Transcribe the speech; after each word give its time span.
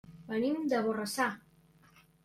Venim 0.31 0.63
de 0.73 0.81
Borrassà. 0.89 1.31